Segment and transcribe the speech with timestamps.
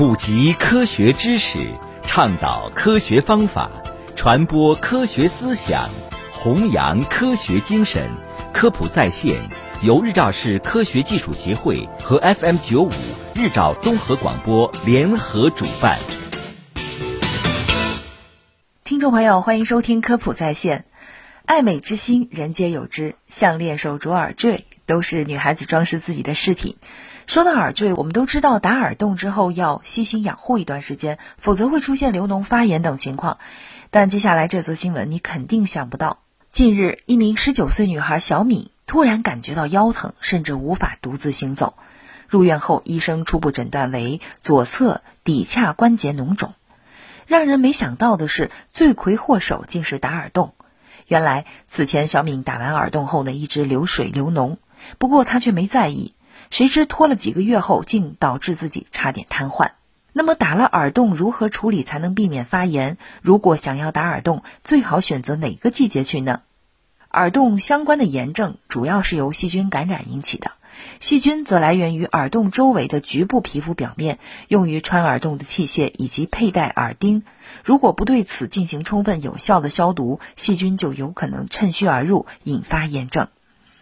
[0.00, 1.58] 普及科学知识，
[2.04, 3.70] 倡导科学方法，
[4.16, 5.90] 传播科学思想，
[6.32, 8.10] 弘扬科学精神。
[8.50, 9.38] 科普在线
[9.82, 12.90] 由日照市科学技术协会和 FM 九五
[13.34, 15.98] 日照综合广播联合主办。
[18.82, 20.86] 听众朋友，欢迎收听科普在线。
[21.44, 26.76] 爱美之心，人皆有之，项链、手镯、耳坠都是女孩子装饰自己的饰品。
[27.30, 33.38] 说到耳坠，我们都知道打耳洞之后要细心养护一段时间，否则会出现流脓、发炎等情况。
[33.92, 36.18] 但接下来这则新闻你肯定想不到：
[36.50, 41.74] 近日，一名十九岁女孩小敏突然感觉到腰疼，甚至无法独自行走。
[42.26, 46.54] 入院后，医生初步诊断为左侧骶髂关节脓肿。
[47.28, 50.52] 让人没想到的是，罪魁祸首竟是打耳洞。
[51.06, 54.56] 原来，此前小敏打完耳洞后呢，一直流水流脓，
[54.98, 56.12] 不过她却没在意。
[56.50, 59.70] 谁知拖了几个月后，竟导致自己差点瘫痪。
[60.12, 62.98] 那么打了耳洞如何处理才能避免发炎？
[63.22, 66.42] 如果想要打耳洞，最好选择哪个季节去呢？
[67.12, 70.52] 耳洞相关的炎症主要是由细菌感染引起的，
[70.98, 77.22] 细菌则来源于耳洞周围的局部皮肤表面，用于穿耳洞的器械以及佩戴耳钉。
[77.64, 83.28] 如果不对此进行充分有效的消毒，细菌就有可能趁虚而入，引发炎症。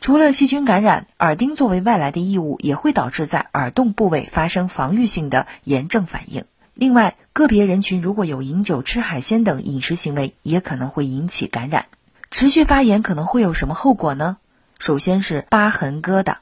[0.01, 6.45] 除了细菌感染，耳钉作为外来的异物，也会导致在耳洞部位发生防御性的炎症反应。
[6.75, 11.87] 另外，个别人群如果有饮酒、吃海鲜等饮食行为，也可能会引起感染。
[12.31, 14.37] 持续发炎可能会有什么后果呢？
[14.79, 16.37] 首先是疤痕疙瘩，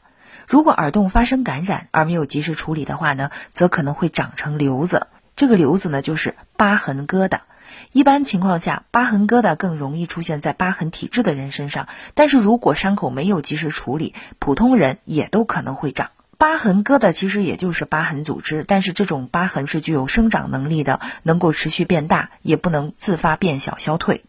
[0.47, 5.07] 如果耳洞发生感染而没有及时处理的话呢，则可能会长成瘤子。
[5.35, 7.41] 这个瘤子呢，就是疤痕疙瘩。
[7.93, 11.89] 一般情况下，疤痕疙瘩更容易出现在疤痕体质的人身上。
[12.15, 17.13] 但是如果伤口没有及时处理，普通人也都可能会长疤痕疙瘩。
[17.13, 24.25] 其实也就是疤痕组织，但是这种疤痕是具有生长能力的，能够持续变大，也不能自发变小消退。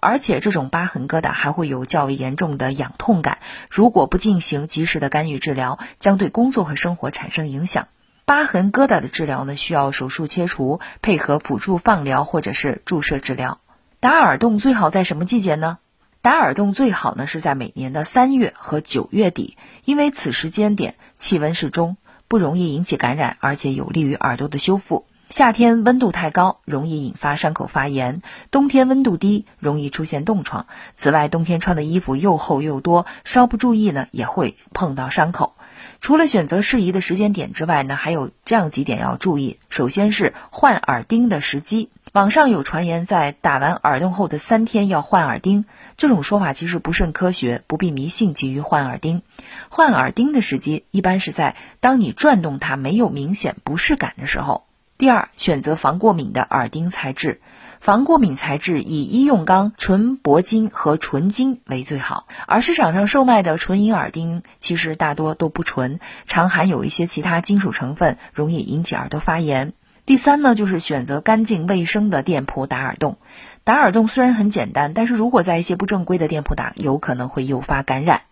[0.00, 3.38] 而且这种疤痕疙瘩还会有较为严重的痒痛感，
[3.70, 7.88] 如果不进行及时的干预治疗，将对工作和生活产生影响。
[8.26, 13.60] 疤痕疙瘩的治疗呢，需要手术切除，配合辅助放疗或者是注射治疗。
[14.00, 15.78] 打耳洞最好在什么季节呢？
[16.22, 25.04] 打耳洞最好呢是在每年的三月和九月底，因为此时间点气温适中，不容易引起感染，而且有利于耳朵的修复。
[25.30, 28.20] 夏天温度太高，容易引发伤口发炎；
[28.50, 30.66] 冬天温度低，容易出现冻疮。
[30.94, 35.54] 此外，冬天穿的衣服又厚又多，稍不注意呢，也会碰到伤口。
[36.00, 39.58] 除了选择适宜的时间点之外呢，还有这样几点要注意。
[39.70, 41.90] 首先是换耳钉的时机。
[42.12, 45.64] 网上有传言，在打完耳洞后的三天要换耳钉，
[45.96, 49.22] 这种说法其实不甚科学，不必迷信急于换耳钉。
[49.68, 54.64] 换耳钉的时机一般是在当你转动它没有明显不适感的时候。
[54.96, 57.40] 第二，选择防过敏的耳钉材质。
[57.80, 69.74] 防过敏材质以医用钢、纯铂金和纯金为最好，而市场上售卖的纯银耳钉其实大多都不纯，常含有一些其他金属成分，容易引起耳朵发炎。
[70.06, 73.18] 第三呢，就是选择干净卫生的店铺打耳洞。
[73.64, 78.22] 打耳洞虽然很简单，但是如果在一些不正规的店铺打，有可能会诱发感染。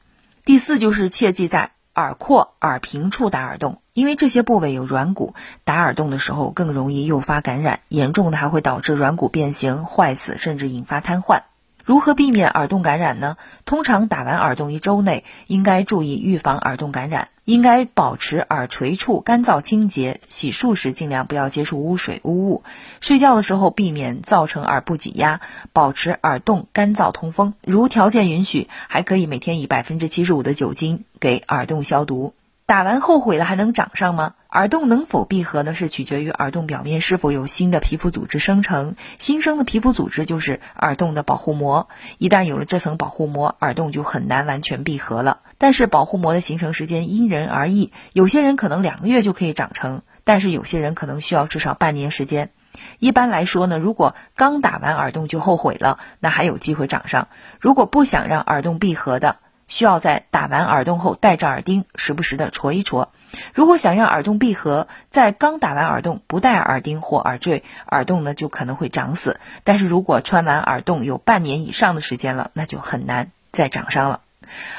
[0.44, 1.72] 第四就是切记在。
[1.94, 11.42] 耳廓、耳屏处打耳洞，因为这些部位有软骨，打耳洞的时候更容易诱发感染，严重的还会导致软骨变形、坏死，甚至引发瘫痪。
[11.84, 13.36] 如何避免耳洞感染呢？
[13.66, 22.62] 通常打完耳洞一周内，应该注意预防耳洞感染，应该保持耳垂处干燥清洁，洗漱时尽量不要接触污水污物，
[23.00, 25.40] 睡觉的时候避免造成耳部挤压，
[25.72, 27.52] 保持耳洞干燥通风。
[27.62, 32.32] 如条件允许，还可以每天以百分之七十五的酒精给耳洞消毒。
[32.72, 34.32] 打完后悔了还能长上吗？
[34.48, 35.74] 耳洞能否闭合呢？
[35.74, 38.96] 是取决于耳洞表面是否有新的皮肤组织生成。
[39.18, 41.90] 新生的皮肤组织就是耳洞的保护膜。
[42.16, 45.40] 一旦有了这层保护膜，耳洞就很难完全闭合了。
[45.58, 52.52] 但是保护膜的形成时间因人而异，有些人可能两个月就可以长成，但是有些人可能需要至少半年时间。
[52.98, 57.28] 一般来说呢，如果刚打完耳洞就后悔了，那还有机会长上。
[57.60, 59.36] 如果不想让耳洞闭合的，
[59.72, 63.10] 需要在打完耳洞后戴着耳钉，时不时的戳一戳。
[63.54, 69.40] 如果想让耳洞闭合，在刚打完耳洞不戴耳钉或耳坠，耳洞呢就可能会长死。
[69.64, 74.20] 但是如果穿完耳洞有半年以上的时间了，那就很难再长上了。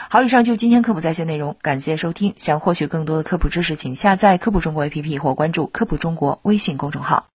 [0.10, 2.36] 好，以上就今天科普在线内容，感谢收听。
[2.38, 7.30] 想获取更多的科普知识，请下载科普中国 APP 或关注科普中国微信公众号。